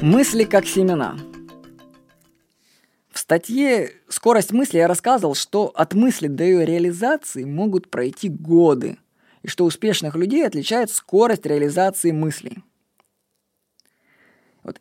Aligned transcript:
Мысли 0.00 0.44
как 0.44 0.64
семена. 0.64 1.18
В 3.10 3.18
статье 3.18 3.90
«Скорость 4.08 4.52
мысли» 4.52 4.78
я 4.78 4.86
рассказывал, 4.86 5.34
что 5.34 5.72
от 5.74 5.92
мысли 5.94 6.28
до 6.28 6.44
ее 6.44 6.64
реализации 6.64 7.42
могут 7.42 7.90
пройти 7.90 8.28
годы, 8.28 8.98
и 9.42 9.48
что 9.48 9.64
успешных 9.64 10.14
людей 10.14 10.46
отличает 10.46 10.92
скорость 10.92 11.46
реализации 11.46 12.12
мыслей. 12.12 12.62
Вот. 14.62 14.80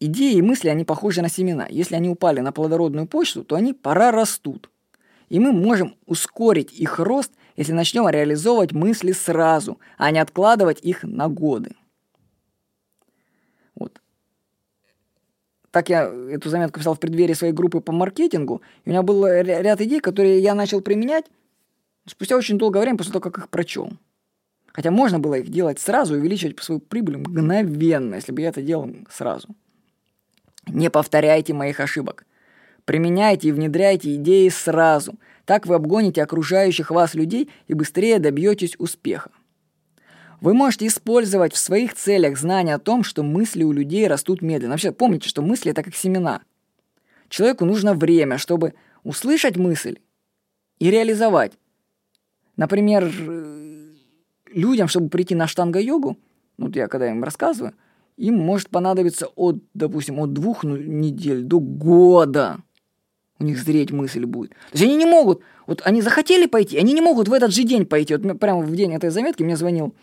Идеи 0.00 0.34
и 0.34 0.42
мысли, 0.42 0.68
они 0.68 0.84
похожи 0.84 1.22
на 1.22 1.28
семена. 1.28 1.68
Если 1.70 1.94
они 1.94 2.08
упали 2.08 2.40
на 2.40 2.50
плодородную 2.50 3.06
почту, 3.06 3.44
то 3.44 3.54
они 3.54 3.72
пора 3.72 4.10
растут. 4.10 4.68
И 5.28 5.38
мы 5.38 5.52
можем 5.52 5.94
ускорить 6.06 6.72
их 6.72 6.98
рост, 6.98 7.30
если 7.54 7.72
начнем 7.72 8.08
реализовывать 8.08 8.72
мысли 8.72 9.12
сразу, 9.12 9.78
а 9.96 10.10
не 10.10 10.18
откладывать 10.18 10.80
их 10.80 11.04
на 11.04 11.28
годы. 11.28 11.76
Так 15.74 15.88
я 15.88 16.04
эту 16.30 16.50
заметку 16.50 16.78
писал 16.78 16.94
в 16.94 17.00
преддверии 17.00 17.32
своей 17.32 17.52
группы 17.52 17.80
по 17.80 17.90
маркетингу, 17.90 18.62
и 18.84 18.88
у 18.88 18.90
меня 18.90 19.02
был 19.02 19.26
ряд 19.26 19.80
идей, 19.80 19.98
которые 19.98 20.38
я 20.38 20.54
начал 20.54 20.80
применять 20.80 21.24
спустя 22.06 22.36
очень 22.36 22.58
долгое 22.58 22.78
время 22.82 22.96
после 22.96 23.12
того, 23.12 23.22
как 23.22 23.38
их 23.38 23.48
прочел. 23.48 23.90
Хотя 24.68 24.92
можно 24.92 25.18
было 25.18 25.34
их 25.34 25.48
делать 25.48 25.80
сразу 25.80 26.14
увеличивать 26.14 26.62
свою 26.62 26.80
прибыль 26.80 27.16
мгновенно, 27.16 28.14
если 28.14 28.30
бы 28.30 28.42
я 28.42 28.50
это 28.50 28.62
делал 28.62 28.88
сразу. 29.10 29.48
Не 30.68 30.90
повторяйте 30.90 31.54
моих 31.54 31.80
ошибок. 31.80 32.24
Применяйте 32.84 33.48
и 33.48 33.52
внедряйте 33.52 34.14
идеи 34.14 34.50
сразу. 34.50 35.16
Так 35.44 35.66
вы 35.66 35.74
обгоните 35.74 36.22
окружающих 36.22 36.92
вас 36.92 37.14
людей 37.14 37.50
и 37.66 37.74
быстрее 37.74 38.20
добьетесь 38.20 38.76
успеха. 38.78 39.32
Вы 40.44 40.52
можете 40.52 40.86
использовать 40.88 41.54
в 41.54 41.56
своих 41.56 41.94
целях 41.94 42.36
знания 42.36 42.74
о 42.74 42.78
том, 42.78 43.02
что 43.02 43.22
мысли 43.22 43.62
у 43.62 43.72
людей 43.72 44.06
растут 44.06 44.42
медленно. 44.42 44.72
Вообще, 44.72 44.92
помните, 44.92 45.26
что 45.26 45.40
мысли– 45.40 45.70
это 45.72 45.82
как 45.82 45.94
семена. 45.94 46.42
Человеку 47.30 47.64
нужно 47.64 47.94
время, 47.94 48.36
чтобы 48.36 48.74
услышать 49.04 49.56
мысль 49.56 50.00
и 50.78 50.90
реализовать. 50.90 51.52
Например, 52.58 53.10
людям, 54.52 54.86
чтобы 54.86 55.08
прийти 55.08 55.34
на 55.34 55.46
штанга-йогу, 55.46 56.18
вот 56.58 56.76
я 56.76 56.88
когда 56.88 57.10
им 57.10 57.24
рассказываю, 57.24 57.72
им 58.18 58.36
может 58.36 58.68
понадобиться 58.68 59.28
от, 59.36 59.62
допустим, 59.72 60.20
от 60.20 60.34
двух 60.34 60.62
ну, 60.62 60.76
недель 60.76 61.44
до 61.44 61.58
года– 61.58 62.58
у 63.40 63.44
них 63.44 63.58
зреть 63.58 63.90
мысль 63.90 64.24
будет. 64.24 64.50
То 64.50 64.56
есть 64.78 64.84
они 64.84 64.96
не 64.96 65.06
могут, 65.06 65.42
вот 65.66 65.82
они 65.84 66.02
захотели 66.02 66.46
пойти, 66.46 66.78
они 66.78 66.92
не 66.92 67.00
могут 67.00 67.28
в 67.28 67.32
этот 67.32 67.52
же 67.52 67.64
день 67.64 67.84
пойти. 67.84 68.14
Вот 68.14 68.38
прямо 68.38 68.60
в 68.60 68.74
день 68.76 68.94
этой 68.94 69.10
заметки 69.10 69.42
мне 69.42 69.56
звонил 69.56 69.94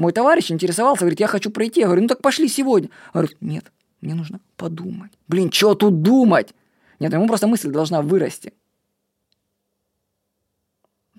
мой 0.00 0.12
товарищ, 0.12 0.50
интересовался, 0.50 1.00
говорит, 1.00 1.20
я 1.20 1.26
хочу 1.26 1.50
пройти. 1.50 1.80
Я 1.80 1.86
говорю, 1.86 2.02
ну 2.02 2.08
так 2.08 2.22
пошли 2.22 2.48
сегодня. 2.48 2.88
Говорит, 3.12 3.36
нет, 3.42 3.70
мне 4.00 4.14
нужно 4.14 4.40
подумать. 4.56 5.12
Блин, 5.28 5.52
что 5.52 5.74
тут 5.74 6.00
думать? 6.00 6.54
Нет, 7.00 7.12
ему 7.12 7.26
просто 7.26 7.46
мысль 7.46 7.70
должна 7.70 8.00
вырасти. 8.00 8.54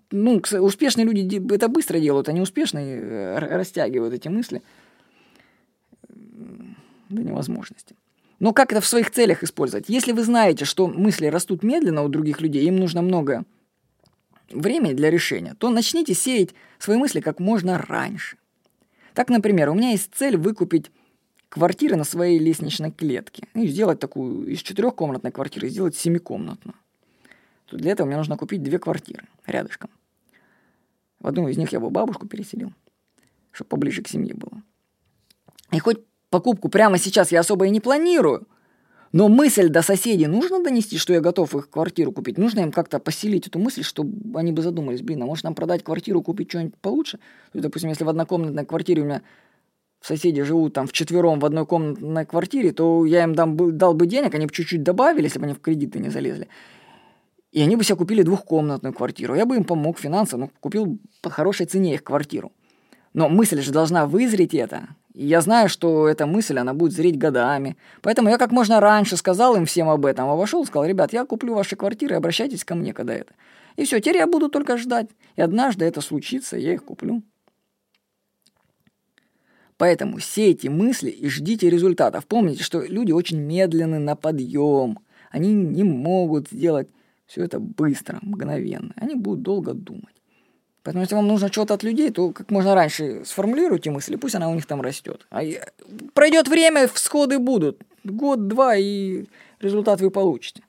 Ну, 0.09 0.41
успешные 0.59 1.05
люди 1.05 1.53
это 1.53 1.67
быстро 1.67 1.99
делают, 1.99 2.27
они 2.27 2.41
успешные 2.41 2.99
э, 2.99 3.37
растягивают 3.37 4.15
эти 4.15 4.29
мысли 4.29 4.63
до 6.09 7.21
невозможности. 7.21 7.95
Но 8.39 8.51
как 8.51 8.71
это 8.71 8.81
в 8.81 8.87
своих 8.87 9.11
целях 9.11 9.43
использовать? 9.43 9.89
Если 9.89 10.11
вы 10.11 10.23
знаете, 10.23 10.65
что 10.65 10.87
мысли 10.87 11.27
растут 11.27 11.61
медленно 11.61 12.01
у 12.01 12.09
других 12.09 12.41
людей, 12.41 12.65
им 12.65 12.77
нужно 12.77 13.03
много 13.03 13.43
времени 14.49 14.93
для 14.93 15.11
решения, 15.11 15.53
то 15.59 15.69
начните 15.69 16.15
сеять 16.15 16.55
свои 16.79 16.97
мысли 16.97 17.21
как 17.21 17.39
можно 17.39 17.77
раньше. 17.77 18.37
Так, 19.13 19.29
например, 19.29 19.69
у 19.69 19.73
меня 19.73 19.91
есть 19.91 20.13
цель 20.13 20.37
выкупить 20.37 20.91
квартиры 21.49 21.97
на 21.97 22.03
своей 22.05 22.39
лестничной 22.39 22.91
клетке. 22.91 23.47
И 23.53 23.67
сделать 23.67 23.99
такую 23.99 24.47
из 24.47 24.59
четырехкомнатной 24.59 25.31
квартиры, 25.31 25.69
сделать 25.69 25.95
семикомнатную. 25.95 26.75
То 27.65 27.77
для 27.77 27.91
этого 27.91 28.07
мне 28.07 28.17
нужно 28.17 28.37
купить 28.37 28.63
две 28.63 28.79
квартиры 28.79 29.27
рядышком. 29.45 29.89
В 31.19 31.27
одну 31.27 31.47
из 31.47 31.57
них 31.57 31.71
я 31.71 31.79
бы 31.79 31.89
бабушку 31.89 32.27
переселил, 32.27 32.73
чтобы 33.51 33.69
поближе 33.69 34.01
к 34.01 34.07
семье 34.07 34.33
было. 34.33 34.63
И 35.71 35.79
хоть 35.79 35.99
покупку 36.29 36.69
прямо 36.69 36.97
сейчас 36.97 37.31
я 37.31 37.41
особо 37.41 37.65
и 37.65 37.69
не 37.69 37.79
планирую. 37.79 38.47
Но 39.11 39.27
мысль 39.27 39.67
до 39.67 39.81
соседей 39.81 40.27
нужно 40.27 40.63
донести, 40.63 40.97
что 40.97 41.13
я 41.13 41.19
готов 41.19 41.53
их 41.55 41.69
квартиру 41.69 42.11
купить. 42.11 42.37
Нужно 42.37 42.61
им 42.61 42.71
как-то 42.71 42.99
поселить 42.99 43.47
эту 43.47 43.59
мысль, 43.59 43.83
чтобы 43.83 44.39
они 44.39 44.53
бы 44.53 44.61
задумались, 44.61 45.01
блин, 45.01 45.23
а 45.23 45.25
может 45.25 45.43
нам 45.43 45.53
продать 45.53 45.83
квартиру, 45.83 46.21
купить 46.21 46.49
что-нибудь 46.49 46.77
получше? 46.77 47.17
То 47.17 47.57
есть, 47.57 47.63
допустим, 47.63 47.89
если 47.89 48.05
в 48.05 48.09
однокомнатной 48.09 48.65
квартире 48.65 49.01
у 49.01 49.05
меня 49.05 49.21
соседи 50.01 50.41
живут 50.43 50.73
там 50.73 50.87
в 50.87 50.93
четвером 50.93 51.39
в 51.39 51.45
одной 51.45 51.65
комнатной 51.65 52.25
квартире, 52.25 52.71
то 52.71 53.05
я 53.05 53.23
им 53.23 53.35
дам, 53.35 53.77
дал 53.77 53.93
бы 53.93 54.07
денег, 54.07 54.33
они 54.33 54.45
бы 54.45 54.53
чуть-чуть 54.53 54.83
добавили, 54.83 55.23
если 55.23 55.39
бы 55.39 55.45
они 55.45 55.53
в 55.53 55.59
кредиты 55.59 55.99
не 55.99 56.09
залезли. 56.09 56.47
И 57.51 57.61
они 57.61 57.75
бы 57.75 57.83
себе 57.83 57.97
купили 57.97 58.23
двухкомнатную 58.23 58.93
квартиру. 58.93 59.35
Я 59.35 59.45
бы 59.45 59.57
им 59.57 59.65
помог 59.65 59.99
финансово, 59.99 60.41
ну, 60.41 60.51
купил 60.61 60.97
по 61.21 61.29
хорошей 61.29 61.65
цене 61.65 61.95
их 61.95 62.03
квартиру. 62.03 62.53
Но 63.13 63.27
мысль 63.27 63.61
же 63.61 63.73
должна 63.73 64.05
вызреть 64.05 64.53
это. 64.53 64.95
Я 65.13 65.41
знаю, 65.41 65.67
что 65.67 66.07
эта 66.07 66.25
мысль, 66.25 66.57
она 66.57 66.73
будет 66.73 66.93
зреть 66.93 67.17
годами. 67.17 67.75
Поэтому 68.01 68.29
я 68.29 68.37
как 68.37 68.51
можно 68.51 68.79
раньше 68.79 69.17
сказал 69.17 69.55
им 69.55 69.65
всем 69.65 69.89
об 69.89 70.05
этом, 70.05 70.29
а 70.29 70.35
вошел 70.35 70.63
и 70.63 70.65
сказал, 70.65 70.87
ребят, 70.87 71.11
я 71.11 71.25
куплю 71.25 71.53
ваши 71.53 71.75
квартиры, 71.75 72.15
обращайтесь 72.15 72.63
ко 72.63 72.75
мне, 72.75 72.93
когда 72.93 73.13
это. 73.13 73.33
И 73.75 73.83
все, 73.83 73.99
теперь 73.99 74.17
я 74.17 74.27
буду 74.27 74.47
только 74.49 74.77
ждать. 74.77 75.09
И 75.35 75.41
однажды 75.41 75.85
это 75.85 76.01
случится, 76.01 76.57
я 76.57 76.73
их 76.73 76.85
куплю. 76.85 77.23
Поэтому 79.77 80.19
сейте 80.19 80.69
мысли 80.69 81.09
и 81.09 81.27
ждите 81.27 81.69
результатов. 81.69 82.27
Помните, 82.27 82.63
что 82.63 82.81
люди 82.81 83.11
очень 83.11 83.39
медленны 83.39 83.99
на 83.99 84.15
подъем. 84.15 84.99
Они 85.31 85.53
не 85.53 85.83
могут 85.83 86.49
сделать 86.49 86.87
все 87.25 87.43
это 87.43 87.59
быстро, 87.59 88.19
мгновенно. 88.21 88.93
Они 88.95 89.15
будут 89.15 89.41
долго 89.41 89.73
думать. 89.73 90.20
Поэтому, 90.83 91.03
если 91.03 91.15
вам 91.15 91.27
нужно 91.27 91.49
чего-то 91.49 91.75
от 91.75 91.83
людей, 91.83 92.09
то 92.09 92.31
как 92.31 92.49
можно 92.49 92.73
раньше 92.73 93.23
сформулируйте 93.23 93.91
мысли, 93.91 94.15
пусть 94.15 94.35
она 94.35 94.49
у 94.49 94.55
них 94.55 94.65
там 94.65 94.81
растет. 94.81 95.27
А 95.29 95.41
пройдет 96.13 96.47
время, 96.47 96.87
всходы 96.87 97.37
будут. 97.37 97.79
Год-два, 98.03 98.75
и 98.75 99.25
результат 99.59 100.01
вы 100.01 100.09
получите. 100.09 100.63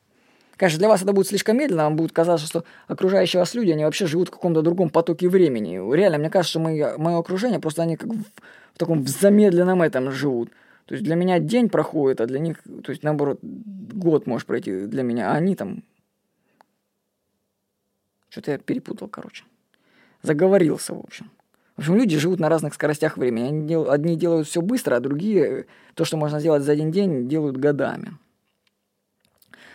Конечно, 0.56 0.78
для 0.78 0.88
вас 0.88 1.02
это 1.02 1.14
будет 1.14 1.28
слишком 1.28 1.56
медленно, 1.56 1.84
вам 1.84 1.96
будет 1.96 2.12
казаться, 2.12 2.46
что 2.46 2.64
окружающие 2.88 3.40
вас 3.40 3.54
люди, 3.54 3.70
они 3.70 3.84
вообще 3.84 4.06
живут 4.06 4.28
в 4.28 4.32
каком-то 4.32 4.60
другом 4.60 4.90
потоке 4.90 5.28
времени. 5.30 5.76
Реально, 5.94 6.18
мне 6.18 6.30
кажется, 6.30 6.50
что 6.50 6.60
мы, 6.60 6.98
мое 6.98 7.18
окружение, 7.18 7.58
просто 7.58 7.82
они 7.82 7.96
как 7.96 8.10
в, 8.10 8.22
в 8.22 8.78
таком 8.78 9.06
замедленном 9.06 9.80
этом 9.80 10.12
живут. 10.12 10.50
То 10.84 10.94
есть 10.94 11.04
для 11.04 11.14
меня 11.14 11.38
день 11.38 11.70
проходит, 11.70 12.20
а 12.20 12.26
для 12.26 12.38
них, 12.38 12.58
то 12.84 12.92
есть 12.92 13.02
наоборот, 13.02 13.38
год 13.42 14.26
может 14.26 14.46
пройти 14.46 14.86
для 14.86 15.02
меня, 15.02 15.32
а 15.32 15.36
они 15.36 15.56
там... 15.56 15.82
Что-то 18.28 18.52
я 18.52 18.58
перепутал, 18.58 19.08
короче 19.08 19.44
заговорился, 20.22 20.94
в 20.94 21.00
общем. 21.00 21.30
В 21.76 21.80
общем, 21.80 21.96
люди 21.96 22.18
живут 22.18 22.38
на 22.38 22.48
разных 22.48 22.74
скоростях 22.74 23.16
времени. 23.16 23.88
Одни 23.88 24.16
делают 24.16 24.46
все 24.46 24.60
быстро, 24.60 24.96
а 24.96 25.00
другие 25.00 25.66
то, 25.94 26.04
что 26.04 26.16
можно 26.16 26.38
сделать 26.38 26.62
за 26.62 26.72
один 26.72 26.90
день, 26.90 27.28
делают 27.28 27.56
годами. 27.56 28.16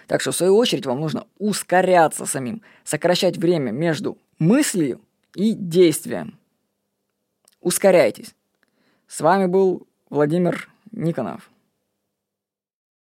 Так 0.08 0.22
что, 0.22 0.32
в 0.32 0.36
свою 0.36 0.56
очередь, 0.56 0.86
вам 0.86 1.02
нужно 1.02 1.28
ускоряться 1.38 2.26
самим, 2.26 2.62
сокращать 2.84 3.38
время 3.38 3.72
между 3.72 4.18
мыслью 4.40 5.02
и 5.36 5.54
действием. 5.54 6.38
Ускоряйтесь. 7.62 8.34
С 9.08 9.20
вами 9.20 9.48
был 9.48 9.88
Владимир 10.10 10.70
Никонов. 10.92 11.50